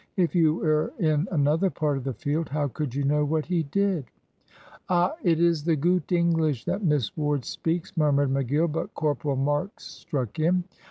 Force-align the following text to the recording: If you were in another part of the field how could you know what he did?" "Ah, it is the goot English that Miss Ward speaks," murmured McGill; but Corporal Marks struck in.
If 0.17 0.33
you 0.33 0.55
were 0.55 0.93
in 0.97 1.27
another 1.31 1.69
part 1.69 1.95
of 1.95 2.05
the 2.05 2.15
field 2.15 2.49
how 2.49 2.69
could 2.69 2.95
you 2.95 3.03
know 3.03 3.23
what 3.23 3.45
he 3.45 3.61
did?" 3.61 4.05
"Ah, 4.89 5.13
it 5.21 5.39
is 5.39 5.63
the 5.63 5.75
goot 5.75 6.11
English 6.11 6.65
that 6.65 6.83
Miss 6.83 7.15
Ward 7.15 7.45
speaks," 7.45 7.95
murmured 7.95 8.29
McGill; 8.31 8.71
but 8.71 8.95
Corporal 8.95 9.35
Marks 9.35 9.83
struck 9.85 10.39
in. 10.39 10.63